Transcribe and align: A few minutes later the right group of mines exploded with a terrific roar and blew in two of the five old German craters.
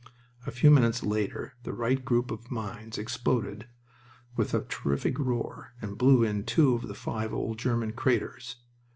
A 0.47 0.51
few 0.51 0.71
minutes 0.71 1.03
later 1.03 1.53
the 1.61 1.73
right 1.73 2.03
group 2.03 2.31
of 2.31 2.49
mines 2.49 2.97
exploded 2.97 3.67
with 4.35 4.51
a 4.55 4.65
terrific 4.67 5.19
roar 5.19 5.75
and 5.79 5.95
blew 5.95 6.23
in 6.23 6.43
two 6.43 6.73
of 6.73 6.87
the 6.87 6.95
five 6.95 7.31
old 7.35 7.59
German 7.59 7.91
craters. 7.91 8.55